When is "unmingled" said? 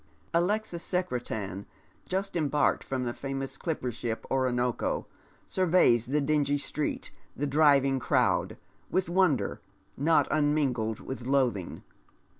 10.31-11.01